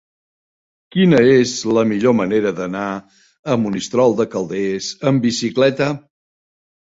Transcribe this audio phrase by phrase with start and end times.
[0.93, 2.85] Quina és la millor manera d'anar
[3.55, 5.91] a Monistrol de Calders amb bicicleta?